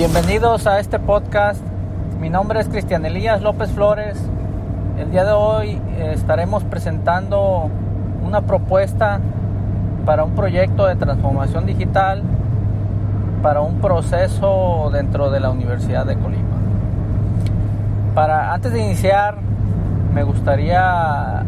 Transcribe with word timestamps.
Bienvenidos 0.00 0.66
a 0.66 0.80
este 0.80 0.98
podcast. 0.98 1.60
Mi 2.18 2.30
nombre 2.30 2.58
es 2.58 2.68
Cristian 2.68 3.04
Elías 3.04 3.42
López 3.42 3.70
Flores. 3.70 4.16
El 4.98 5.10
día 5.10 5.26
de 5.26 5.32
hoy 5.32 5.78
eh, 5.98 6.12
estaremos 6.14 6.64
presentando 6.64 7.68
una 8.24 8.40
propuesta 8.40 9.20
para 10.06 10.24
un 10.24 10.30
proyecto 10.30 10.86
de 10.86 10.96
transformación 10.96 11.66
digital 11.66 12.22
para 13.42 13.60
un 13.60 13.82
proceso 13.82 14.88
dentro 14.90 15.30
de 15.30 15.38
la 15.38 15.50
Universidad 15.50 16.06
de 16.06 16.16
Colima. 16.16 16.56
Para 18.14 18.54
antes 18.54 18.72
de 18.72 18.80
iniciar, 18.80 19.36
me 20.14 20.22
gustaría 20.22 21.44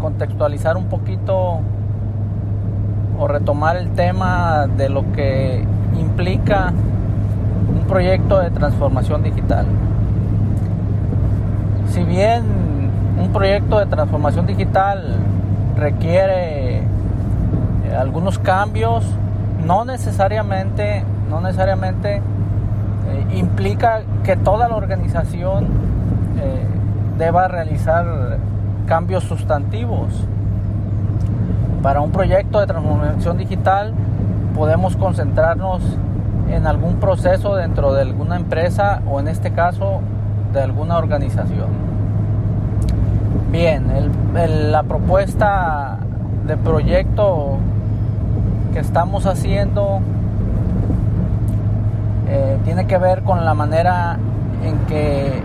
contextualizar 0.00 0.78
un 0.78 0.86
poquito 0.86 1.60
o 3.18 3.28
retomar 3.28 3.76
el 3.76 3.90
tema 3.90 4.66
de 4.66 4.88
lo 4.88 5.12
que 5.12 5.62
implica 5.98 6.72
proyecto 7.90 8.38
de 8.38 8.50
transformación 8.50 9.24
digital. 9.24 9.66
Si 11.88 12.04
bien 12.04 12.44
un 13.20 13.32
proyecto 13.32 13.80
de 13.80 13.86
transformación 13.86 14.46
digital 14.46 15.16
requiere 15.76 16.78
eh, 16.78 16.84
algunos 17.98 18.38
cambios, 18.38 19.04
no 19.66 19.84
necesariamente, 19.84 21.02
no 21.28 21.40
necesariamente 21.40 22.18
eh, 22.18 23.26
implica 23.34 24.02
que 24.22 24.36
toda 24.36 24.68
la 24.68 24.76
organización 24.76 25.64
eh, 26.40 26.64
deba 27.18 27.48
realizar 27.48 28.38
cambios 28.86 29.24
sustantivos. 29.24 30.24
Para 31.82 32.00
un 32.02 32.12
proyecto 32.12 32.60
de 32.60 32.68
transformación 32.68 33.36
digital 33.36 33.94
podemos 34.54 34.94
concentrarnos 34.94 35.82
en 36.52 36.66
algún 36.66 36.96
proceso 36.96 37.54
dentro 37.54 37.92
de 37.92 38.02
alguna 38.02 38.36
empresa 38.36 39.02
o 39.10 39.20
en 39.20 39.28
este 39.28 39.52
caso 39.52 40.00
de 40.52 40.62
alguna 40.62 40.98
organización. 40.98 41.68
Bien, 43.50 43.84
la 44.70 44.82
propuesta 44.84 45.98
de 46.46 46.56
proyecto 46.56 47.58
que 48.72 48.78
estamos 48.78 49.26
haciendo 49.26 50.00
eh, 52.28 52.58
tiene 52.64 52.86
que 52.86 52.96
ver 52.98 53.22
con 53.22 53.44
la 53.44 53.54
manera 53.54 54.18
en 54.64 54.78
que 54.86 55.42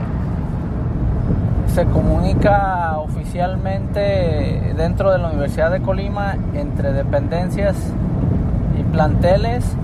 se 1.74 1.86
comunica 1.86 2.98
oficialmente 3.00 4.74
dentro 4.78 5.12
de 5.12 5.18
la 5.18 5.30
Universidad 5.30 5.72
de 5.72 5.82
Colima 5.82 6.36
entre 6.54 6.94
dependencias 6.94 7.76
y 8.80 8.84
planteles 8.84 9.76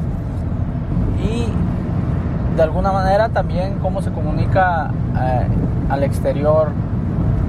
de 2.56 2.64
alguna 2.64 2.92
manera 2.92 3.30
también 3.30 3.80
cómo 3.80 4.02
se 4.02 4.12
comunica 4.12 4.92
eh, 5.18 5.48
al 5.90 6.04
exterior 6.04 6.70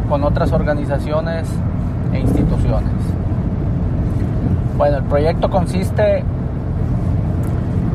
con 0.08 0.24
otras 0.24 0.52
organizaciones 0.52 1.48
e 2.12 2.20
instituciones. 2.20 2.92
Bueno, 4.76 4.98
el 4.98 5.04
proyecto 5.04 5.50
consiste 5.50 6.24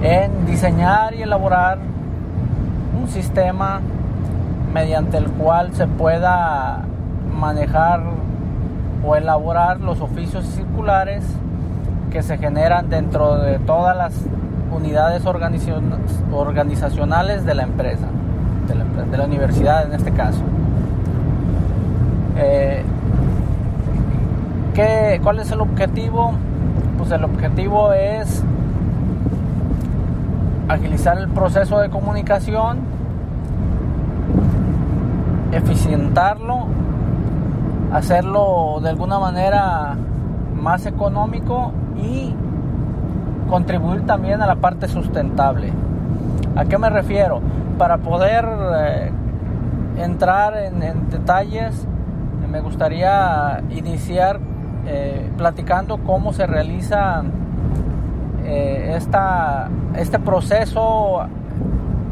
en 0.01 0.45
diseñar 0.45 1.15
y 1.15 1.21
elaborar 1.21 1.79
un 2.99 3.07
sistema 3.07 3.81
mediante 4.73 5.17
el 5.17 5.27
cual 5.27 5.73
se 5.73 5.87
pueda 5.87 6.83
manejar 7.39 8.01
o 9.05 9.15
elaborar 9.15 9.79
los 9.79 10.01
oficios 10.01 10.45
circulares 10.45 11.23
que 12.11 12.21
se 12.23 12.37
generan 12.37 12.89
dentro 12.89 13.37
de 13.37 13.59
todas 13.59 13.95
las 13.95 14.13
unidades 14.71 15.23
organizacionales 16.31 17.45
de 17.45 17.55
la 17.55 17.63
empresa, 17.63 18.07
de 19.11 19.17
la, 19.17 19.25
universidad 19.25 19.85
en 19.85 19.93
este 19.93 20.11
caso. 20.11 20.41
Eh, 22.37 22.83
¿Cuál 25.23 25.39
es 25.39 25.51
el 25.51 25.61
objetivo? 25.61 26.33
Pues 26.97 27.11
el 27.11 27.23
objetivo 27.23 27.91
es 27.93 28.43
agilizar 30.67 31.17
el 31.17 31.27
proceso 31.29 31.79
de 31.79 31.89
comunicación, 31.89 32.79
eficientarlo, 35.51 36.67
hacerlo 37.91 38.79
de 38.81 38.89
alguna 38.89 39.17
manera 39.19 39.95
más 40.55 40.85
económico 40.85 41.71
y 41.97 42.35
contribuir 43.47 44.05
también 44.05 44.41
a 44.41 44.47
la 44.47 44.55
parte 44.55 44.87
sustentable. 44.87 45.71
¿A 46.55 46.65
qué 46.65 46.77
me 46.77 46.89
refiero? 46.89 47.41
Para 47.77 47.97
poder 47.97 48.45
eh, 48.75 49.11
entrar 49.97 50.55
en, 50.57 51.09
detalles, 51.09 51.87
me 52.49 52.61
gustaría 52.61 53.61
iniciar 53.69 54.39
eh, 54.85 55.29
platicando 55.37 55.97
cómo 55.97 56.33
se 56.33 56.47
realiza 56.47 57.23
eh, 58.45 58.93
esta, 58.95 59.69
este 59.95 60.19
proceso 60.19 61.21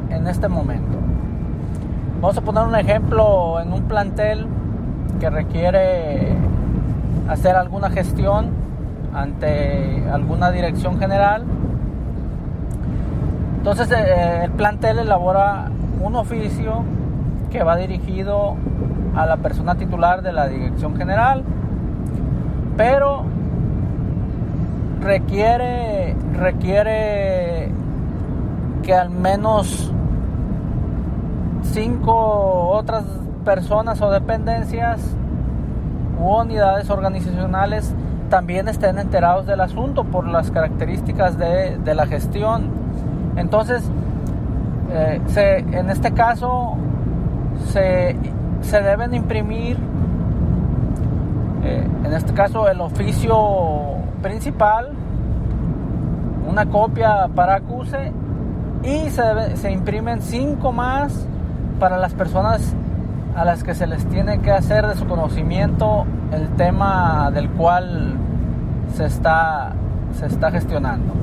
en 0.09 0.28
este 0.28 0.47
momento. 0.47 0.97
Vamos 2.22 2.38
a 2.38 2.41
poner 2.41 2.63
un 2.63 2.75
ejemplo 2.75 3.59
en 3.62 3.72
un 3.72 3.84
plantel 3.84 4.47
que 5.19 5.29
requiere 5.29 6.35
hacer 7.28 7.56
alguna 7.56 7.90
gestión 7.90 8.64
ante 9.15 10.03
alguna 10.11 10.51
dirección 10.51 10.99
general. 10.99 11.43
Entonces 13.57 13.89
eh, 13.91 14.43
el 14.43 14.51
plantel 14.51 14.99
elabora 14.99 15.71
un 16.01 16.15
oficio 16.15 16.83
que 17.49 17.63
va 17.63 17.77
dirigido 17.77 18.55
a 19.15 19.25
la 19.25 19.37
persona 19.37 19.75
titular 19.75 20.21
de 20.21 20.33
la 20.33 20.47
dirección 20.47 20.95
general, 20.97 21.43
pero 22.77 23.23
requiere, 25.01 26.15
requiere 26.33 27.71
que 28.83 28.93
al 28.93 29.09
menos 29.09 29.91
cinco 31.63 32.69
otras 32.71 33.03
personas 33.45 34.01
o 34.01 34.11
dependencias 34.11 34.99
u 36.19 36.35
unidades 36.35 36.89
organizacionales 36.89 37.93
también 38.30 38.68
estén 38.68 39.00
enterados 39.00 39.46
del 39.46 39.62
asunto 39.62 40.03
por 40.03 40.28
las 40.28 40.52
características 40.52 41.38
de, 41.38 41.96
la 41.96 42.08
gestión. 42.08 42.69
Entonces, 43.36 43.84
eh, 44.91 45.22
en 45.72 45.90
este 45.90 46.12
caso, 46.12 46.75
se, 47.69 48.16
deben 48.72 49.13
imprimir, 49.13 49.78
eh, 51.63 51.88
en 52.03 52.13
este 52.13 52.34
caso, 52.34 52.69
el 52.69 52.81
oficio 52.81 53.97
principal, 54.22 54.92
una 56.47 56.66
copia 56.66 57.28
para 57.34 57.56
acuse 57.56 58.12
y 58.84 59.09
se, 59.09 59.57
se 59.57 59.72
imprimen 59.72 60.22
cinco 60.22 60.72
más 60.72 61.28
para 61.80 61.97
las 61.97 62.13
personas 62.13 62.75
a 63.36 63.44
las 63.44 63.63
que 63.63 63.75
se 63.75 63.88
les 63.88 64.06
tiene 64.06 64.40
que 64.40 64.52
hacer 64.52 64.88
de 64.88 64.96
su 64.96 65.06
conocimiento 65.06 66.06
el 66.31 66.50
tema 66.56 67.31
del 67.31 67.50
cual 67.52 68.16
se 68.94 69.06
está, 69.06 69.74
se 70.13 70.25
está 70.25 70.52
gestionando. 70.52 71.13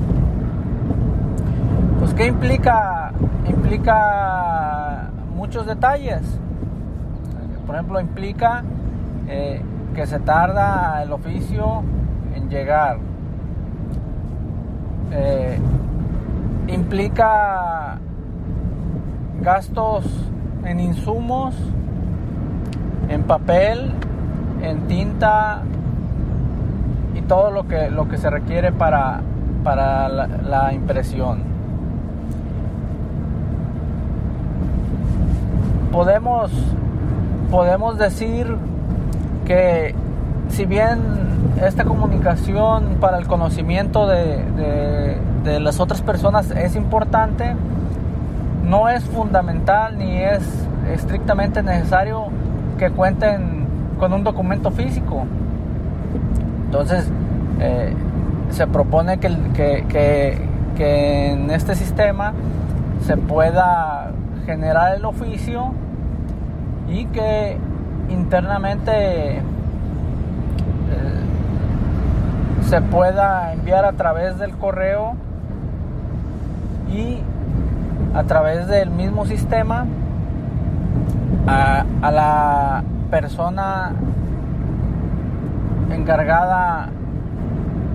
Pues 1.99 2.13
¿qué 2.13 2.27
implica? 2.27 3.11
Implica 3.47 5.09
muchos 5.35 5.65
detalles. 5.65 6.21
Por 7.65 7.75
ejemplo, 7.75 7.99
implica 7.99 8.63
eh, 9.27 9.61
que 9.95 10.05
se 10.05 10.19
tarda 10.19 11.01
el 11.03 11.11
oficio 11.11 11.83
en 12.35 12.49
llegar. 12.49 12.97
Eh, 15.11 15.59
implica 16.67 17.99
gastos 19.41 20.05
en 20.65 20.79
insumos 20.79 21.55
en 23.09 23.23
papel, 23.23 23.91
en 24.63 24.87
tinta 24.87 25.61
y 27.13 27.21
todo 27.21 27.51
lo 27.51 27.67
que, 27.67 27.89
lo 27.89 28.07
que 28.07 28.17
se 28.17 28.29
requiere 28.29 28.71
para, 28.71 29.21
para 29.63 30.09
la, 30.09 30.73
impresión. 30.73 31.43
Podemos, 35.91 36.51
podemos 37.51 37.97
decir 37.99 38.55
que 39.45 39.93
si 40.47 40.65
bien 40.65 40.99
esta 41.61 41.83
comunicación 41.83 42.97
para 42.99 43.17
el 43.17 43.27
conocimiento 43.27 44.07
de, 44.07 45.19
de, 45.43 45.59
las 45.59 45.79
otras 45.79 46.01
personas 46.01 46.49
es 46.51 46.75
importante, 46.75 47.55
no 48.63 48.89
es 48.89 49.03
fundamental 49.03 49.97
ni 49.97 50.17
es 50.17 50.41
estrictamente 50.89 51.61
necesario 51.61 52.27
que 52.79 52.89
cuenten 52.89 53.62
con 53.99 54.13
un 54.13 54.23
documento 54.23 54.71
físico. 54.71 55.25
Entonces, 56.65 57.09
eh, 57.59 57.93
se 58.49 58.67
propone 58.67 59.19
que, 59.19 59.29
que, 59.53 60.37
que, 60.75 61.31
en 61.31 61.49
este 61.51 61.75
sistema 61.75 62.33
se 63.01 63.17
pueda 63.17 64.11
generar 64.45 64.95
el 64.95 65.05
oficio 65.05 65.73
y 66.89 67.05
que 67.05 67.57
internamente 68.09 69.37
eh, 69.37 69.41
se 72.67 72.81
pueda 72.81 73.53
enviar 73.53 73.85
a 73.85 73.93
través 73.93 74.37
del 74.37 74.51
correo 74.57 75.15
y 76.91 77.19
a 78.13 78.23
través 78.23 78.67
del 78.67 78.89
mismo 78.91 79.25
sistema 79.25 79.85
a, 81.47 82.11
la 82.11 82.83
persona 83.13 83.91
encargada 85.91 86.89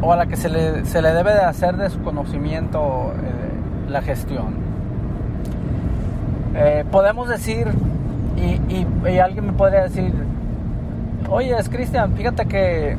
o 0.01 0.13
a 0.13 0.17
la 0.17 0.27
que 0.27 0.37
se 0.37 0.49
le, 0.49 0.85
se 0.85 1.03
le 1.03 1.13
debe 1.13 1.35
de 1.35 1.41
hacer 1.41 1.77
de 1.77 1.91
su 1.91 2.01
conocimiento 2.03 3.13
eh, 3.17 3.91
la 3.91 4.01
gestión. 4.01 4.55
Eh, 6.55 6.85
podemos 6.93 7.29
decir, 7.29 7.67
y, 8.37 9.19
alguien 9.19 9.47
me 9.47 9.53
podría 9.55 9.83
decir, 9.83 10.13
oye, 11.29 11.53
es 11.59 11.69
Cristian, 11.69 12.13
fíjate 12.13 12.47
que, 12.47 12.97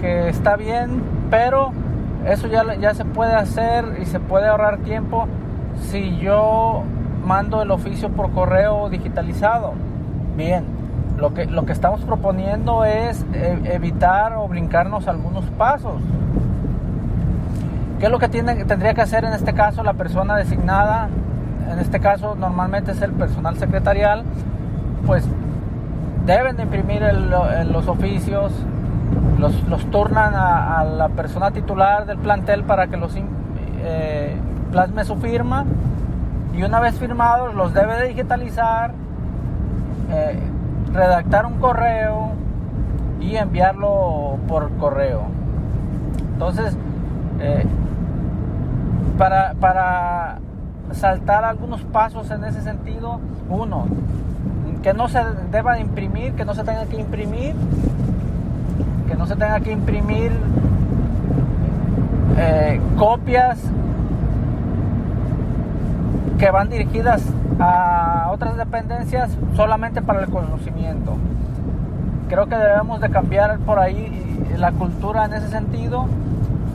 que 0.00 0.30
está 0.30 0.56
bien, 0.56 1.02
pero 1.30 1.72
eso 2.26 2.46
ya, 2.46 2.74
ya 2.76 2.94
se 2.94 3.04
puede 3.04 3.34
hacer 3.34 3.98
y 4.00 4.06
se 4.06 4.18
puede 4.18 4.48
ahorrar 4.48 4.78
tiempo 4.78 5.28
si 5.90 6.16
yo 6.20 6.84
mando 7.22 7.60
el 7.60 7.70
oficio 7.70 8.08
por 8.08 8.30
correo 8.30 8.88
digitalizado. 8.88 9.74
Bien, 10.38 10.64
lo 11.16 11.34
que, 11.34 11.46
lo 11.46 11.64
que 11.64 11.72
estamos 11.72 12.00
proponiendo 12.02 12.84
es 12.84 13.24
eh, 13.32 13.58
evitar 13.64 14.34
o 14.34 14.48
brincarnos 14.48 15.08
algunos 15.08 15.44
pasos. 15.50 16.00
¿Qué 17.98 18.06
es 18.06 18.10
lo 18.10 18.18
que 18.18 18.28
tendría 18.28 18.94
que 18.94 19.00
hacer 19.00 19.24
en 19.24 19.32
este 19.32 19.54
caso 19.54 19.82
la 19.84 19.94
persona 19.94 20.36
designada? 20.36 21.08
En 21.70 21.78
este 21.78 22.00
caso 22.00 22.34
normalmente 22.34 22.92
es 22.92 23.00
el 23.02 23.12
personal 23.12 23.56
secretarial, 23.56 24.24
pues 25.06 25.24
deben 26.26 26.56
de 26.56 26.64
imprimir 26.64 27.02
los 27.70 27.88
oficios, 27.88 28.52
los, 29.38 29.90
turnan 29.90 30.34
a, 30.34 30.84
la 30.84 31.08
persona 31.08 31.50
titular 31.50 32.06
del 32.06 32.18
plantel 32.18 32.64
para 32.64 32.88
que 32.88 32.96
los 32.96 33.14
eh, 33.16 34.36
plasme 34.70 35.04
su 35.04 35.16
firma 35.16 35.64
y 36.54 36.62
una 36.62 36.80
vez 36.80 36.98
firmados 36.98 37.54
los 37.54 37.72
debe 37.72 37.96
de 37.96 38.08
digitalizar, 38.08 38.92
eh, 40.10 40.38
redactar 40.92 41.46
un 41.46 41.54
correo 41.54 42.32
y 43.20 43.36
enviarlo 43.36 44.38
por 44.48 44.70
correo. 44.76 45.22
Entonces, 46.32 46.76
eh, 47.40 47.64
para, 49.16 49.54
para 49.54 50.38
saltar 50.92 51.44
algunos 51.44 51.82
pasos 51.82 52.30
en 52.30 52.44
ese 52.44 52.62
sentido, 52.62 53.20
uno, 53.48 53.86
que 54.82 54.92
no 54.92 55.08
se 55.08 55.20
deba 55.50 55.74
de 55.74 55.80
imprimir, 55.80 56.32
que 56.32 56.44
no 56.44 56.54
se 56.54 56.64
tenga 56.64 56.86
que 56.86 57.00
imprimir, 57.00 57.54
que 59.08 59.14
no 59.14 59.26
se 59.26 59.36
tenga 59.36 59.60
que 59.60 59.72
imprimir 59.72 60.32
eh, 62.36 62.80
copias 62.98 63.60
que 66.38 66.50
van 66.50 66.68
dirigidas 66.68 67.22
a 67.60 67.91
otras 68.32 68.56
dependencias 68.56 69.30
solamente 69.54 70.00
para 70.00 70.20
el 70.20 70.30
conocimiento. 70.30 71.16
Creo 72.28 72.46
que 72.46 72.56
debemos 72.56 73.00
de 73.00 73.10
cambiar 73.10 73.58
por 73.58 73.78
ahí 73.78 74.46
la 74.56 74.72
cultura 74.72 75.26
en 75.26 75.34
ese 75.34 75.48
sentido 75.48 76.06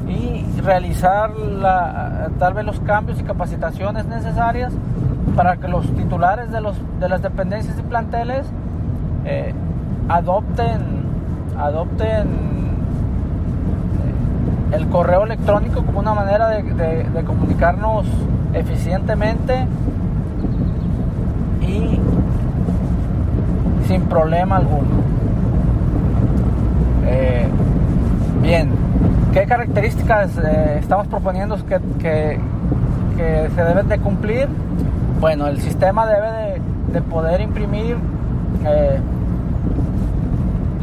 y 0.07 0.45
realizar 0.62 1.31
tal 2.38 2.54
vez 2.54 2.63
los 2.63 2.80
cambios 2.81 3.19
y 3.19 3.24
capacitaciones 3.24 4.06
necesarias 4.06 4.71
para 5.36 5.57
que 5.57 5.68
los 5.68 5.92
titulares 5.95 6.51
de, 6.51 6.62
los, 6.62 6.77
de 7.00 7.09
las 7.09 7.24
dependencias 7.24 7.77
y 7.77 7.81
planteles 7.81 8.45
eh, 9.25 9.54
adopten, 10.09 10.80
adopten 11.57 12.27
eh, 14.71 14.75
el 14.75 14.88
correo 14.89 15.24
electrónico 15.24 15.83
como 15.83 16.00
una 16.00 16.13
manera 16.13 16.50
de 16.50 17.24
comunicarnos 17.25 18.06
eficientemente 18.54 19.65
sin 23.87 24.01
problema 24.03 24.57
alguno. 24.57 24.87
Eh, 27.05 27.47
bien, 28.41 28.71
¿qué 29.33 29.45
características 29.45 30.37
eh, 30.37 30.77
estamos 30.79 31.07
proponiendo 31.07 31.57
que, 31.65 31.79
que, 33.17 33.49
se 33.55 33.63
deben 33.63 33.87
de 33.87 33.99
cumplir? 33.99 34.47
Bueno, 35.19 35.47
el 35.47 35.61
sistema 35.61 36.05
debe 36.05 36.61
de, 36.91 37.01
poder 37.01 37.41
imprimir 37.41 37.95
eh, 38.65 38.99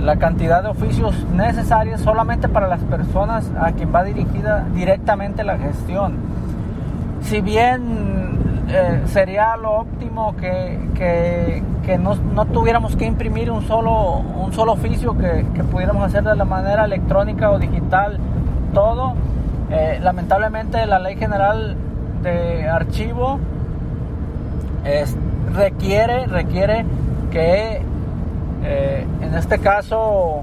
la 0.01 0.17
cantidad 0.17 0.63
de 0.63 0.69
oficios 0.69 1.15
necesarios 1.35 2.01
solamente 2.01 2.49
para 2.49 2.69
las 2.69 2.81
personas 2.81 3.51
a 3.61 3.73
quien 3.73 3.93
va 3.93 4.05
dirigida 4.05 4.65
directamente 4.75 5.43
la 5.43 5.59
gestión 5.59 6.35
si 7.25 7.41
bien 7.41 8.39
eh, 8.69 9.03
sería 9.07 9.57
lo 9.57 9.73
óptimo 9.73 10.35
que, 10.37 11.61
no, 11.99 12.47
tuviéramos 12.47 12.97
que 12.97 13.05
imprimir 13.05 13.51
un 13.51 13.63
solo, 13.63 14.17
un 14.19 14.53
solo 14.53 14.73
oficio, 14.73 15.17
que, 15.17 15.45
pudiéramos 15.71 16.05
hacer 16.05 16.25
de 16.25 16.35
la 16.35 16.45
manera 16.45 16.85
electrónica 16.85 17.51
o 17.51 17.59
digital 17.59 18.19
todo, 18.73 19.15
eh, 19.71 19.99
lamentablemente 20.03 20.85
la 20.87 20.99
ley 20.99 21.17
general 21.17 21.77
de 22.23 22.69
archivo 22.69 23.39
requiere, 25.55 26.27
requiere 26.27 26.85
que 27.31 27.83
eh, 28.65 29.07
en 29.21 29.35
este 29.35 29.59
caso 29.59 30.43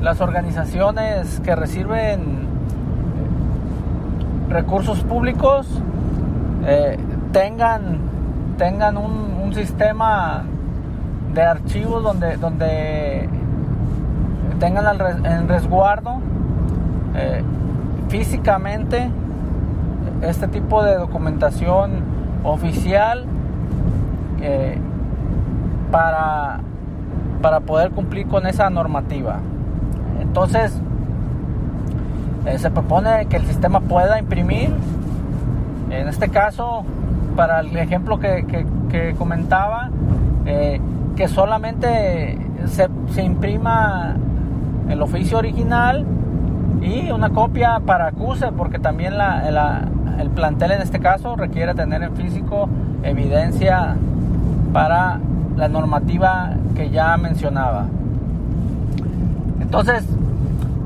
las 0.00 0.20
organizaciones 0.20 1.40
que 1.40 1.54
reciben 1.54 2.48
recursos 4.48 5.00
públicos 5.04 5.66
eh, 6.64 6.96
tengan, 7.32 7.98
tengan 8.58 8.96
un, 8.96 9.32
sistema 9.52 10.44
de 11.34 11.42
archivos 11.42 12.02
donde, 12.02 12.38
donde 12.38 13.28
tengan 14.58 15.26
en 15.26 15.46
resguardo 15.46 16.20
eh, 17.14 17.42
físicamente 18.08 19.10
este 20.22 20.48
tipo 20.48 20.82
de 20.82 20.94
documentación 20.96 22.02
oficial 22.44 23.26
eh, 24.40 24.78
para, 25.90 26.60
para 27.42 27.60
poder 27.60 27.90
cumplir 27.90 28.26
con 28.26 28.46
esa 28.46 28.70
normativa. 28.70 29.40
Entonces, 30.18 30.72
se 32.56 32.70
propone 32.70 33.26
que 33.26 33.36
el 33.36 33.44
sistema 33.44 33.80
pueda 33.80 34.18
imprimir, 34.18 34.70
en 35.92 36.08
este 36.08 36.28
caso, 36.28 36.84
para 37.36 37.60
el 37.60 37.76
ejemplo 37.76 38.18
que, 38.18 39.14
comentaba, 39.18 39.90
eh, 40.46 40.80
que 41.16 41.28
solamente 41.28 42.38
se, 42.66 43.22
imprima 43.22 44.16
el 44.88 45.02
oficio 45.02 45.38
original 45.38 46.04
y 46.80 47.10
una 47.10 47.30
copia 47.30 47.80
para 47.80 48.08
acuse, 48.08 48.52
porque 48.52 48.78
también 48.78 49.14
el 50.18 50.30
plantel 50.30 50.72
en 50.72 50.80
este 50.80 50.98
caso 50.98 51.36
requiere 51.36 51.74
tener 51.74 52.02
en 52.02 52.16
físico 52.16 52.68
evidencia 53.02 53.96
para 54.72 55.20
la 55.56 55.68
normativa 55.68 56.54
que 56.74 56.90
ya 56.90 57.16
mencionaba. 57.18 57.86
Entonces, 59.60 60.04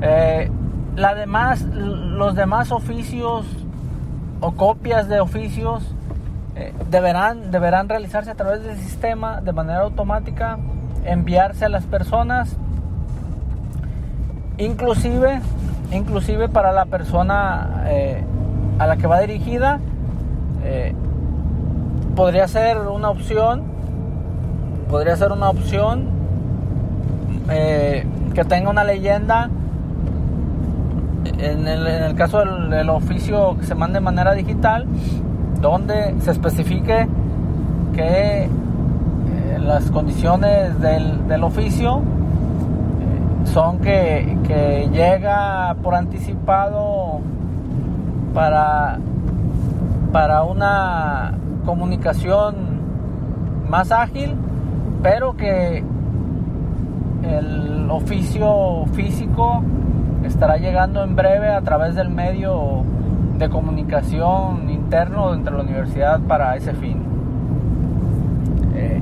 eh, 0.01 0.51
la 0.95 1.15
demás, 1.15 1.63
los 1.63 2.35
demás 2.35 2.71
oficios 2.71 3.45
o 4.39 4.51
copias 4.51 5.07
de 5.07 5.19
oficios 5.19 5.83
eh, 6.55 6.73
deberán, 6.89 7.51
deberán 7.51 7.89
realizarse 7.89 8.31
a 8.31 8.35
través 8.35 8.63
del 8.63 8.77
sistema 8.77 9.41
de 9.41 9.53
manera 9.53 9.81
automática, 9.81 10.57
enviarse 11.05 11.65
a 11.65 11.69
las 11.69 11.85
personas, 11.85 12.55
inclusive, 14.57 15.39
inclusive 15.91 16.49
para 16.49 16.71
la 16.71 16.85
persona 16.85 17.83
eh, 17.85 18.23
a 18.79 18.87
la 18.87 18.97
que 18.97 19.07
va 19.07 19.19
dirigida, 19.19 19.79
eh, 20.63 20.95
podría 22.15 22.47
ser 22.47 22.79
una 22.79 23.09
opción, 23.09 23.63
podría 24.89 25.15
ser 25.15 25.31
una 25.31 25.49
opción 25.49 26.17
que 27.47 28.43
tenga 28.43 28.69
una 28.69 28.83
leyenda 28.83 29.49
en 31.37 31.67
el, 31.67 32.15
caso 32.15 32.39
del, 32.39 32.89
oficio 32.89 33.57
que 33.59 33.65
se 33.65 33.75
mande 33.75 33.95
de 33.95 34.01
manera 34.05 34.33
digital, 34.33 34.85
donde 35.61 36.15
se 36.21 36.31
especifique 36.31 37.07
que 37.93 38.43
eh, 38.43 38.49
las 39.59 39.89
condiciones 39.91 40.79
del, 40.79 41.43
oficio 41.43 41.97
eh, 41.99 43.47
son 43.47 43.79
que, 43.79 44.89
llega 44.91 45.75
por 45.83 45.95
anticipado 45.95 47.19
para 48.33 48.99
para 50.11 50.43
una 50.43 51.33
comunicación 51.65 52.55
más 53.69 53.91
ágil, 53.91 54.35
pero 55.03 55.35
que 55.35 55.83
el 57.23 57.91
oficio 57.91 58.85
físico 58.93 59.63
estará 60.27 60.57
llegando 60.57 61.03
en 61.03 61.15
breve 61.15 61.49
a 61.49 61.61
través 61.61 61.95
del 61.95 62.09
medio 62.09 62.83
de 63.37 63.49
comunicación 63.49 64.69
interno 64.69 65.31
dentro 65.31 65.57
de 65.57 65.63
la 65.63 65.69
universidad 65.69 66.19
para 66.21 66.55
ese 66.55 66.73
fin. 66.73 67.03
Eh, 68.75 69.01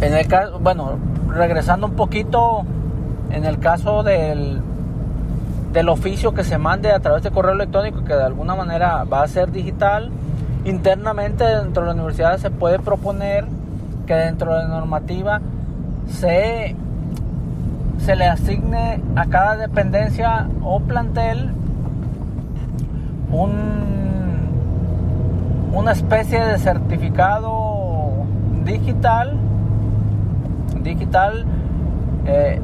en 0.00 0.14
el 0.14 0.26
caso, 0.26 0.58
bueno, 0.60 0.98
regresando 1.28 1.86
un 1.86 1.94
poquito, 1.94 2.64
en 3.30 3.44
el 3.44 3.58
caso 3.58 4.02
del, 4.02 4.60
del 5.72 5.88
oficio 5.88 6.32
que 6.34 6.44
se 6.44 6.58
mande 6.58 6.92
a 6.92 7.00
través 7.00 7.22
de 7.22 7.30
correo 7.30 7.52
electrónico, 7.52 8.04
que 8.04 8.14
de 8.14 8.22
alguna 8.22 8.54
manera 8.54 9.04
va 9.04 9.22
a 9.22 9.28
ser 9.28 9.50
digital, 9.50 10.10
internamente 10.64 11.44
dentro 11.44 11.82
de 11.82 11.88
la 11.88 11.94
universidad 11.94 12.38
se 12.38 12.50
puede 12.50 12.78
proponer 12.78 13.46
que 14.06 14.14
dentro 14.14 14.54
de 14.54 14.62
la 14.62 14.68
normativa 14.68 15.40
se, 16.08 16.74
se 18.04 18.16
le 18.16 18.26
asigne 18.26 19.00
a 19.16 19.26
cada 19.26 19.56
dependencia 19.56 20.48
o 20.62 20.80
plantel 20.80 21.50
un, 23.30 23.50
una 25.72 25.92
especie 25.92 26.40
de 26.40 26.58
certificado 26.58 28.24
digital 28.64 29.36
digital 30.82 31.44
eh, 32.26 32.60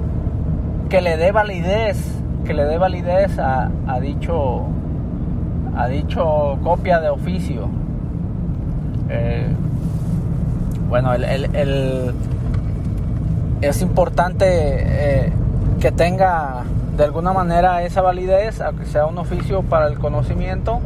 que 0.88 1.00
le 1.00 1.16
dé 1.16 1.32
validez 1.32 1.98
que 2.44 2.54
le 2.54 2.64
dé 2.64 2.78
validez 2.78 3.38
a, 3.38 3.70
dicho 4.00 4.66
a 5.76 5.88
dicho 5.88 6.58
copia 6.62 7.00
de 7.00 7.10
oficio. 7.10 7.68
Eh, 9.10 9.48
bueno 10.88 11.12
el, 11.12 12.14
es 13.60 13.82
importante 13.82 14.46
eh, 14.48 15.32
que 15.80 15.92
tenga 15.92 16.64
de 16.96 17.04
alguna 17.04 17.32
manera 17.32 17.82
esa 17.82 18.02
validez, 18.02 18.60
aunque 18.60 18.86
sea 18.86 19.06
un 19.06 19.18
oficio 19.18 19.62
para 19.62 19.86
el 19.86 19.98
conocimiento, 19.98 20.80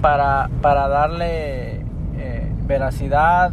para, 0.00 0.48
para 0.62 0.88
darle 0.88 1.80
eh, 2.16 2.52
veracidad 2.66 3.50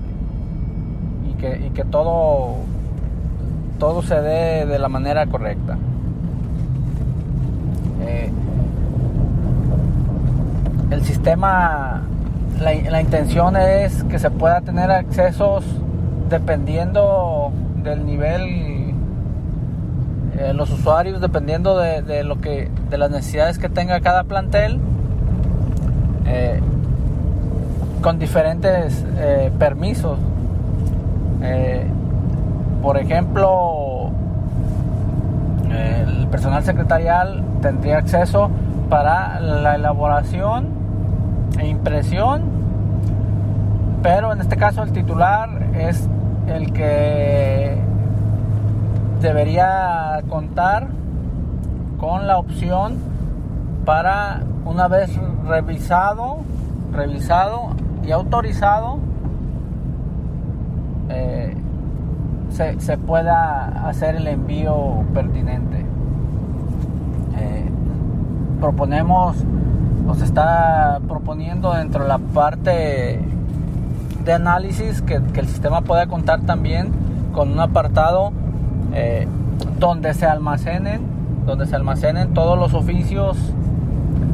y 1.30 1.34
que, 1.34 1.68
y 1.68 1.70
que, 1.72 1.84
todo, 1.84 2.58
todo 3.80 4.02
se 4.02 4.16
dé 4.22 4.66
de 4.66 4.80
la 4.80 4.88
manera 4.88 5.26
correcta. 5.28 5.78
Eh, 8.06 8.32
el 10.92 11.04
sistema, 11.04 12.04
la, 12.60 12.74
la 12.74 13.02
intención 13.02 13.58
es 13.58 14.04
que 14.06 14.20
se 14.20 14.30
pueda 14.30 14.62
tener 14.62 14.92
accesos 14.92 15.66
dependiendo 16.30 17.52
del 17.86 18.06
nivel 18.06 18.94
eh, 20.38 20.54
los 20.54 20.70
usuarios 20.72 21.22
dependiendo 21.22 21.78
de, 21.78 22.24
lo 22.24 22.42
que 22.42 22.70
de 22.90 22.98
las 22.98 23.10
necesidades 23.10 23.58
que 23.58 23.70
tenga 23.70 24.02
cada 24.02 24.26
plantel 24.26 24.80
eh, 26.26 26.60
con 28.02 28.20
diferentes 28.20 29.06
eh, 29.18 29.52
permisos. 29.58 30.20
Por 32.82 32.98
ejemplo 32.98 34.12
el 35.70 36.28
personal 36.28 36.64
secretarial 36.64 37.44
tendría 37.62 37.98
acceso 38.00 38.50
para 38.90 39.40
la 39.40 39.76
elaboración 39.76 40.68
e 41.60 41.68
impresión 41.68 42.44
pero 44.02 44.34
en 44.34 44.42
este 44.42 44.58
caso 44.58 44.84
el 44.84 44.92
titular 44.92 45.50
es 45.76 46.08
el 46.48 46.72
que 46.74 47.78
debería 49.22 50.22
contar 50.30 50.88
con 52.00 52.28
la 52.28 52.38
opción 52.38 52.98
para 53.86 54.44
una 54.66 54.88
vez 54.88 55.12
revisado, 55.48 56.38
revisado 56.92 57.70
y 58.04 58.12
autorizado, 58.12 59.00
eh, 61.10 61.56
se, 62.50 62.98
pueda 62.98 63.88
hacer 63.88 64.16
el 64.16 64.28
envío 64.28 65.04
pertinente. 65.14 65.86
Eh, 67.38 67.70
proponemos, 68.60 69.44
nos 70.06 70.22
está 70.22 71.00
proponiendo 71.08 71.74
dentro 71.74 72.04
de 72.04 72.10
la 72.10 72.18
parte 72.18 73.20
de 74.26 74.34
análisis 74.34 75.02
que, 75.02 75.16
el 75.16 75.48
sistema 75.48 75.82
pueda 75.82 76.08
contar 76.08 76.42
también 76.42 76.92
con 77.34 77.52
un 77.52 77.60
apartado 77.60 78.32
eh, 78.94 79.28
donde 79.80 80.14
se 80.14 80.26
almacenen, 80.26 81.02
donde 81.46 81.68
se 81.68 81.76
almacenen 81.76 82.34
todos 82.34 82.58
los 82.58 82.74
oficios 82.74 83.38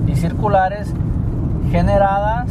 y 0.08 0.16
circulares 0.16 0.94
generadas, 1.72 2.50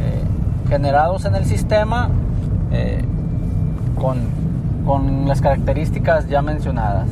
eh, 0.00 0.22
generados 0.68 1.24
en 1.24 1.34
el 1.34 1.44
sistema 1.44 2.08
eh, 2.70 3.04
con, 4.00 4.18
con 4.86 5.26
las 5.26 5.40
características 5.40 6.28
ya 6.28 6.40
mencionadas. 6.42 7.08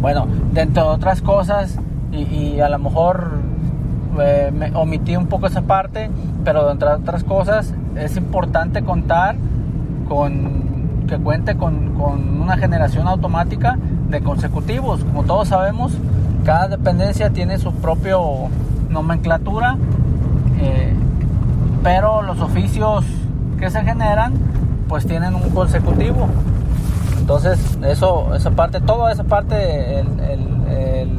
Bueno, 0.00 0.26
dentro 0.52 0.82
de 0.82 0.88
otras 0.90 1.22
cosas, 1.22 1.78
y, 2.12 2.60
a 2.60 2.68
lo 2.68 2.78
mejor 2.78 3.30
omití 4.74 5.16
un 5.16 5.26
poco 5.26 5.46
esa 5.46 5.62
parte, 5.62 6.10
pero 6.44 6.68
dentro 6.68 6.88
de 6.88 6.96
otras 6.96 7.24
cosas 7.24 7.74
es 7.96 8.16
importante 8.16 8.82
contar 8.82 9.36
con 10.08 10.64
que 11.06 11.18
cuente 11.18 11.56
con, 11.56 11.94
una 12.40 12.56
generación 12.56 13.08
automática 13.08 13.78
de 14.08 14.20
consecutivos. 14.20 15.02
Como 15.04 15.24
todos 15.24 15.48
sabemos, 15.48 15.92
cada 16.44 16.68
dependencia 16.68 17.30
tiene 17.30 17.58
su 17.58 17.72
propia 17.72 18.16
nomenclatura, 18.90 19.76
eh, 20.60 20.92
pero 21.82 22.22
los 22.22 22.40
oficios 22.40 23.04
que 23.58 23.70
se 23.70 23.82
generan 23.82 24.34
pues 24.88 25.06
tienen 25.06 25.34
un 25.34 25.50
consecutivo. 25.50 26.28
Entonces, 27.18 27.78
eso, 27.86 28.34
esa 28.34 28.50
parte, 28.50 28.80
toda 28.80 29.10
esa 29.10 29.24
parte, 29.24 30.00
el, 30.00 30.12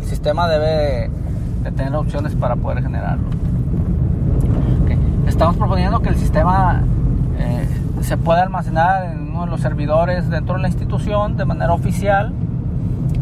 sistema 0.03 0.47
debe 0.47 1.09
de 1.65 1.71
tener 1.71 1.95
opciones 1.95 2.35
para 2.35 2.55
poder 2.55 2.83
generarlo. 2.83 3.27
Estamos 5.27 5.57
proponiendo 5.57 5.99
que 5.99 6.09
el 6.09 6.15
sistema 6.15 6.83
eh, 7.39 7.67
se 8.01 8.17
pueda 8.17 8.43
almacenar 8.43 9.05
en 9.05 9.29
uno 9.31 9.45
de 9.45 9.51
los 9.51 9.61
servidores 9.61 10.29
dentro 10.29 10.55
de 10.55 10.61
la 10.61 10.67
institución 10.67 11.35
de 11.35 11.45
manera 11.45 11.73
oficial 11.73 12.33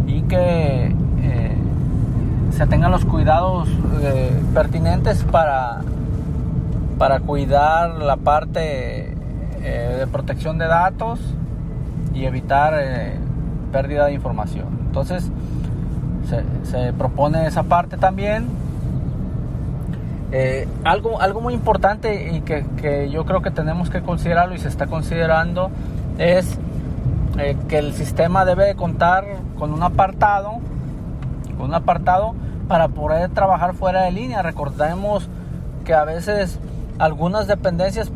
y 0.07 0.23
que 0.23 0.93
eh, 1.21 1.57
se 2.51 2.67
tengan 2.67 2.91
los 2.91 3.05
cuidados 3.05 3.69
eh, 4.01 4.37
pertinentes 4.53 5.23
para, 5.23 5.79
para 6.97 7.21
cuidar 7.21 7.95
la 7.95 8.17
parte 8.17 9.15
de 9.63 10.05
protección 10.11 10.57
de 10.57 10.67
datos 10.67 11.21
y 12.13 12.25
evitar 12.25 12.73
pérdida 13.71 14.07
de 14.07 14.13
información. 14.13 14.67
Entonces, 14.87 15.31
se 16.63 16.93
propone 16.93 17.47
esa 17.47 17.63
parte 17.63 17.97
también 17.97 18.47
eh, 20.35 20.67
algo, 20.83 21.21
algo 21.21 21.41
muy 21.41 21.53
importante 21.53 22.31
y 22.33 22.41
que, 22.41 23.07
yo 23.11 23.23
creo 23.23 23.43
que 23.43 23.51
tenemos 23.51 23.91
que 23.91 24.01
considerarlo 24.01 24.55
y 24.55 24.57
se 24.57 24.67
está 24.67 24.87
considerando 24.87 25.69
es 26.17 26.57
eh, 27.37 27.55
que 27.67 27.77
el 27.77 27.93
sistema 27.93 28.43
debe 28.43 28.73
contar 28.73 29.25
con 29.59 29.71
un 29.71 29.83
apartado, 29.83 30.53
con 31.55 31.67
un 31.67 31.75
apartado 31.75 32.33
para 32.67 32.87
poder 32.87 33.29
trabajar 33.29 33.75
fuera 33.75 34.01
de 34.01 34.11
línea. 34.11 34.41
Recordemos 34.41 35.29
que 35.85 35.93
a 35.93 36.03
veces 36.03 36.57
algunas 36.97 37.45
dependencias 37.45 38.11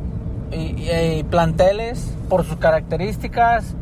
y, 0.52 1.24
planteles 1.26 2.16
por 2.30 2.46
sus 2.46 2.58
características 2.58 3.76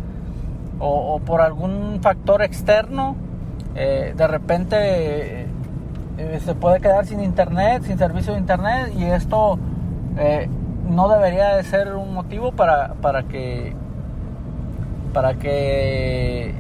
o, 0.78 1.22
por 1.26 1.40
algún 1.40 2.00
factor 2.02 2.42
externo 2.42 3.16
eh, 3.76 4.14
de 4.16 4.28
repente 4.28 5.48
eh, 6.18 6.40
se 6.46 6.56
puede 6.56 6.80
quedar 6.80 7.06
sin 7.06 7.22
internet, 7.22 7.84
sin 7.84 7.98
servicio 7.98 8.32
de 8.34 8.40
internet 8.40 8.94
y 8.98 9.04
esto 9.04 9.60
eh, 10.18 10.48
no 10.90 11.10
debería 11.10 11.58
de 11.58 11.64
ser 11.64 11.94
un 11.94 12.14
motivo 12.14 12.54
para, 12.54 12.94
para 12.94 13.24
que 13.24 13.76
para 15.14 15.34
que 15.34 16.56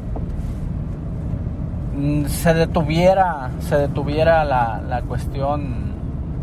mm, 1.95 2.25
se 2.25 2.53
detuviera 2.53 3.51
se 3.59 3.77
detuviera 3.77 4.43
la, 4.43 4.81
la 4.85 5.01
cuestión 5.03 5.93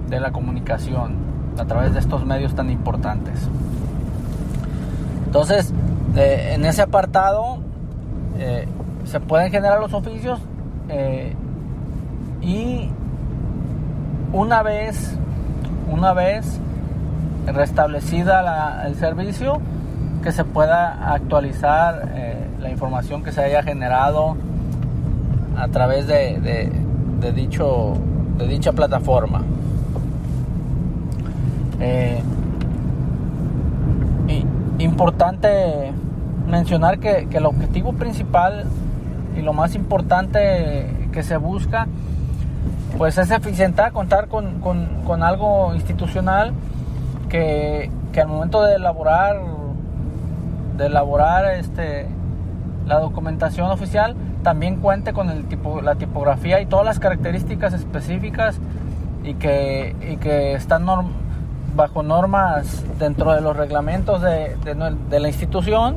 de 0.08 0.20
la 0.20 0.32
comunicación 0.32 1.16
a 1.58 1.66
través 1.66 1.92
de 1.92 2.00
estos 2.00 2.24
medios 2.24 2.54
tan 2.54 2.70
importantes. 2.70 3.46
Entonces 5.26 5.74
eh, 6.16 6.52
en 6.54 6.64
ese 6.64 6.80
apartado 6.80 7.58
se 9.04 9.20
pueden 9.20 9.52
generar 9.52 9.78
los 9.78 9.92
oficios 9.94 10.40
y 12.42 12.90
una 14.32 14.62
vez 14.62 15.16
una 15.92 16.14
vez 16.14 16.58
restablecida 17.46 18.86
el 18.86 18.94
servicio, 18.96 19.60
que 20.22 20.32
se 20.32 20.44
pueda 20.44 21.12
actualizar 21.12 22.08
eh, 22.14 22.46
la 22.60 22.70
información 22.70 23.22
que 23.22 23.32
se 23.32 23.42
haya 23.42 23.62
generado 23.62 24.36
a 25.56 25.68
través 25.68 26.06
de, 26.06 26.70
dicho, 27.34 27.94
de 28.38 28.46
dicha 28.46 28.72
plataforma. 28.72 29.42
Eh, 31.80 32.22
importante 34.78 35.92
mencionar 36.48 36.98
que, 36.98 37.28
el 37.30 37.46
objetivo 37.46 37.92
principal 37.92 38.64
y 39.36 39.42
lo 39.42 39.52
más 39.52 39.74
importante 39.74 41.08
que 41.12 41.22
se 41.22 41.36
busca 41.36 41.86
pues 42.98 43.18
es 43.18 43.30
eficientar, 43.30 43.92
contar 43.92 44.28
con, 44.28 45.22
algo 45.22 45.74
institucional 45.74 46.52
que, 47.28 47.90
al 48.16 48.28
momento 48.28 48.62
de 48.62 48.76
elaborar 48.76 49.40
de 50.76 50.86
elaborar 50.86 51.54
este 51.54 52.06
la 52.86 52.98
documentación 52.98 53.70
oficial 53.70 54.16
también 54.42 54.76
cuente 54.76 55.12
con 55.12 55.30
el 55.30 55.44
tipo, 55.44 55.80
la 55.80 55.94
tipografía 55.94 56.60
y 56.60 56.66
todas 56.66 56.84
las 56.84 56.98
características 56.98 57.72
específicas 57.74 58.58
y 59.22 59.34
que, 59.34 59.94
y 60.10 60.16
que 60.16 60.54
están 60.54 60.84
bajo 61.74 62.02
normas 62.02 62.84
dentro 62.98 63.32
de 63.32 63.40
los 63.40 63.56
reglamentos 63.56 64.20
de, 64.20 64.56
de, 64.64 65.20
la 65.20 65.28
institución 65.28 65.96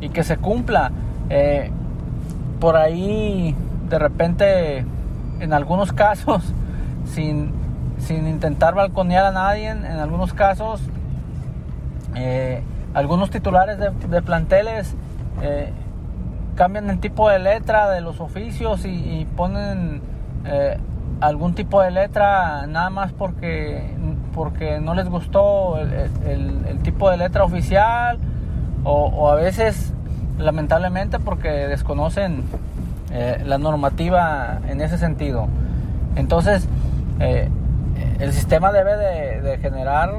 y 0.00 0.08
que 0.08 0.24
se 0.24 0.36
cumpla. 0.36 0.90
Eh, 1.30 1.70
por 2.60 2.76
ahí, 2.76 3.54
de 3.88 3.98
repente, 3.98 4.84
en 5.40 5.52
algunos 5.52 5.92
casos, 5.92 6.42
sin, 7.04 7.52
sin 7.98 8.26
intentar 8.26 8.74
balconear 8.74 9.26
a 9.26 9.32
nadie, 9.32 9.68
en 9.68 9.84
algunos 9.84 10.32
casos, 10.32 10.80
eh, 12.14 12.62
algunos 12.94 13.30
titulares 13.30 13.78
de, 13.78 14.22
planteles 14.22 14.94
eh, 15.42 15.72
cambian 16.54 16.90
el 16.90 16.98
tipo 16.98 17.28
de 17.28 17.38
letra 17.38 17.90
de 17.90 18.00
los 18.00 18.20
oficios 18.20 18.84
y, 18.84 19.26
ponen 19.36 20.00
algún 21.20 21.54
tipo 21.54 21.82
de 21.82 21.90
letra 21.90 22.66
nada 22.66 22.90
más 22.90 23.12
porque, 23.12 23.94
porque 24.34 24.80
no 24.80 24.94
les 24.94 25.08
gustó 25.08 25.78
el, 25.78 26.78
tipo 26.82 27.10
de 27.10 27.16
letra 27.16 27.44
oficial 27.44 28.18
o, 28.84 29.30
a 29.30 29.34
veces 29.34 29.92
lamentablemente 30.38 31.18
porque 31.18 31.48
desconocen 31.48 32.44
eh, 33.12 33.42
la 33.44 33.58
normativa 33.58 34.60
en 34.68 34.80
ese 34.80 34.98
sentido. 34.98 35.48
Entonces, 36.16 36.68
eh, 37.20 37.48
el 38.18 38.32
sistema 38.32 38.72
debe 38.72 38.96
de, 38.96 39.58
generar 39.58 40.14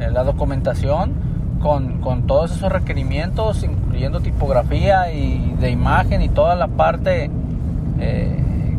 eh, 0.00 0.10
la 0.10 0.24
documentación 0.24 1.12
con, 1.60 2.00
con, 2.00 2.26
todos 2.26 2.52
esos 2.52 2.70
requerimientos, 2.70 3.62
incluyendo 3.62 4.20
tipografía 4.20 5.12
y 5.12 5.54
de 5.60 5.70
imagen 5.70 6.22
y 6.22 6.28
toda 6.28 6.54
la 6.54 6.68
parte 6.68 7.30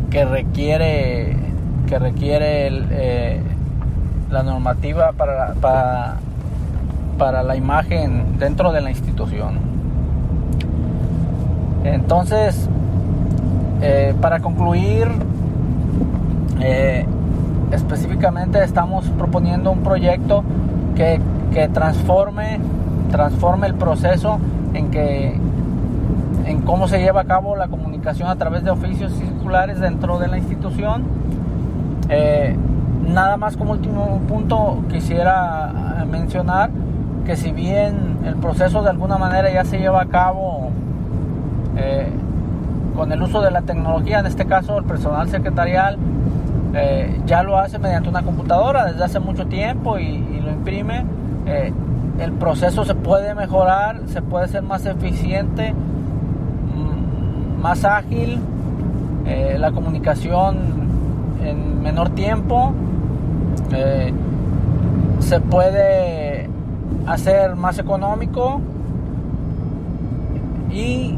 que 0.10 0.25
requiere 0.25 1.38
que 1.88 1.98
requiere 1.98 3.42
la 4.30 4.44
normativa 4.44 5.13
para, 5.13 5.53
para, 7.18 7.44
la 7.44 7.56
imagen 7.56 8.38
dentro 8.38 8.74
de 8.74 8.82
la 8.82 8.89
institución. 8.89 9.73
Entonces, 11.84 12.70
eh, 13.82 14.13
para 14.22 14.40
concluir, 14.40 15.08
eh, 16.62 17.06
específicamente 17.72 18.63
estamos 18.63 19.10
proponiendo 19.17 19.72
un 19.72 19.84
proyecto 19.84 20.43
que, 20.96 21.19
que 21.52 21.67
transforme, 21.67 22.60
transforme 23.12 23.67
el 23.67 23.76
proceso 23.76 24.39
en 24.74 24.89
que 24.89 25.39
en 26.46 26.62
cómo 26.62 26.88
se 26.88 27.00
lleva 27.00 27.22
a 27.22 27.26
cabo 27.26 27.56
la 27.56 27.67
comunicación 27.67 28.30
a 28.30 28.36
través 28.36 28.63
de 28.63 28.72
oficios 28.72 29.13
circulares 29.13 29.80
dentro 29.80 30.19
de 30.19 30.28
la 30.28 30.38
institución. 30.38 31.04
Eh, 32.10 32.56
nada 33.08 33.38
más 33.38 33.58
como 33.58 33.72
último 33.72 34.22
punto 34.28 34.84
quisiera 34.89 36.06
mencionar 36.10 36.69
que 37.26 37.36
si 37.36 37.52
bien 37.52 38.19
el 38.26 38.36
proceso 38.36 38.82
de 38.82 38.89
alguna 38.89 39.17
manera 39.17 39.52
ya 39.52 39.63
se 39.65 39.80
lleva 39.80 40.02
a 40.02 40.06
cabo 40.06 40.62
eh, 41.77 42.09
con 42.95 43.12
el 43.12 43.21
uso 43.21 43.41
de 43.41 43.51
la 43.51 43.62
tecnología, 43.62 44.19
en 44.19 44.25
este 44.25 44.45
caso 44.45 44.77
el 44.77 44.86
personal 44.86 45.29
secretarial 45.29 45.97
ya 47.27 47.43
lo 47.43 47.59
hace 47.59 47.77
mediante 47.77 48.09
una 48.09 48.23
computadora 48.23 48.86
desde 48.86 49.03
hace 49.03 49.19
mucho 49.19 49.45
tiempo 49.45 49.99
y, 49.99 50.41
lo 50.43 50.49
imprime, 50.49 51.05
el 52.19 52.31
proceso 52.31 52.83
se 52.83 52.95
puede 52.95 53.36
mejorar, 53.36 54.01
se 54.07 54.23
puede 54.23 54.47
ser 54.47 54.63
más 54.63 54.83
eficiente, 54.88 55.71
mm, 55.71 57.62
más 57.62 57.86
ágil, 57.86 58.39
la 59.59 59.71
comunicación 59.71 60.57
en 61.43 61.81
menor 61.83 62.09
tiempo. 62.09 62.73
Eh, 63.71 64.13
se 65.19 65.39
puede 65.39 66.49
hacer 67.05 67.55
más 67.55 67.79
económico 67.79 68.62
y 70.71 71.17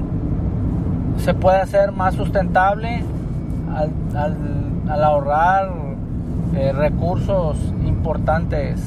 se 1.25 1.33
puede 1.33 1.57
hacer 1.57 1.91
más 1.91 2.15
sustentable 2.15 3.03
al, 3.75 5.03
ahorrar 5.03 5.71
eh, 6.55 6.71
recursos 6.71 7.57
importantes 7.85 8.79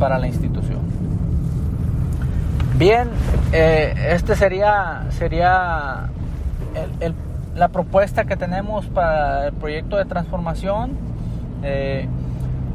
para 0.00 0.18
la 0.18 0.26
institución. 0.26 0.80
Bien, 2.76 3.08
eh, 3.52 3.94
este 4.10 4.34
sería, 4.34 5.04
sería 5.10 6.08
el 6.98 7.14
la 7.54 7.68
propuesta 7.68 8.24
que 8.24 8.36
tenemos 8.36 8.86
para 8.86 9.46
el 9.46 9.52
proyecto 9.52 9.96
de 9.96 10.04
transformación. 10.04 10.92
Eh, 11.62 12.08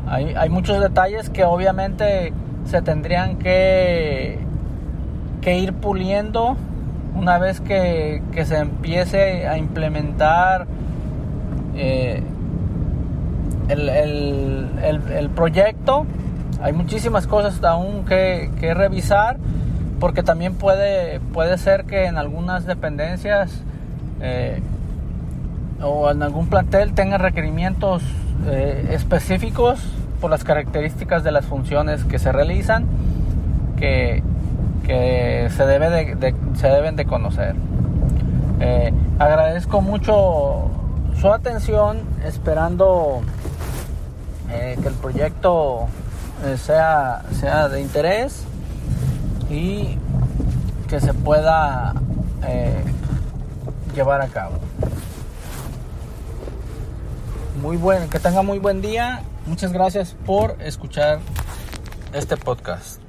hay, 0.07 0.49
muchos 0.49 0.79
detalles 0.79 1.29
que 1.29 1.43
obviamente 1.43 2.31
se 2.65 2.81
tendrían 2.81 3.37
que, 3.37 4.39
que 5.41 5.57
ir 5.57 5.73
puliendo 5.73 6.55
una 7.17 7.37
vez 7.39 7.59
que, 7.61 8.21
se 8.45 8.57
empiece 8.57 9.47
a 9.47 9.57
implementar 9.57 10.67
eh, 11.75 12.21
el, 13.69 15.29
proyecto. 15.35 16.05
Hay 16.61 16.73
muchísimas 16.73 17.27
cosas 17.27 17.63
aún 17.63 18.05
que, 18.05 18.49
que 18.59 18.73
revisar 18.73 19.37
porque 19.99 20.23
también 20.23 20.55
puede, 20.55 21.19
puede 21.33 21.57
ser 21.57 21.85
que 21.85 22.05
en 22.05 22.17
algunas 22.17 22.65
dependencias 22.65 23.63
eh, 24.21 24.61
o 25.81 26.09
en 26.09 26.23
algún 26.23 26.47
plantel 26.47 26.93
tenga 26.93 27.17
requerimientos 27.17 28.03
eh, 28.47 28.89
específicos 28.91 29.79
por 30.21 30.31
las 30.31 30.43
características 30.43 31.23
de 31.23 31.31
las 31.31 31.45
funciones 31.45 32.03
que 32.03 32.19
se 32.19 32.31
realizan 32.31 32.85
que, 33.77 34.23
se, 35.49 35.65
debe 35.65 35.89
de, 35.89 36.35
se 36.55 36.67
deben 36.67 36.95
de 36.95 37.05
conocer. 37.05 37.55
Eh, 38.59 38.93
agradezco 39.19 39.81
mucho 39.81 40.69
su 41.19 41.31
atención, 41.31 42.01
esperando 42.25 43.21
que 44.49 44.87
el 44.87 44.93
proyecto 44.95 45.87
sea, 46.57 47.23
sea 47.39 47.67
de 47.67 47.81
interés 47.81 48.43
y 49.49 49.97
que 50.87 50.99
se 50.99 51.13
pueda 51.13 51.93
llevar 53.97 54.21
a 54.21 54.27
cabo. 54.27 54.59
Muy 57.61 57.77
buen, 57.77 58.09
que 58.09 58.19
tenga 58.19 58.43
muy 58.43 58.59
buen 58.59 58.81
día. 58.81 59.23
Muchas 59.47 59.73
gracias 59.73 60.15
por 60.25 60.55
escuchar 60.61 61.19
este 62.13 62.37
podcast. 62.37 63.06